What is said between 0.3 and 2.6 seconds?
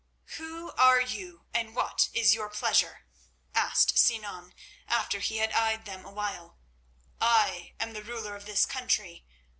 "Who are you, and what is your